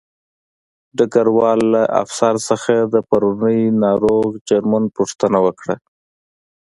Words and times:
ډګروال 0.97 1.59
له 1.73 1.81
افسر 2.01 2.33
څخه 2.49 2.73
د 2.93 2.95
پرونۍ 3.09 3.59
ناروغ 3.83 4.27
جرمني 4.49 4.89
پوښتنه 4.97 5.37
وکړه 5.45 5.75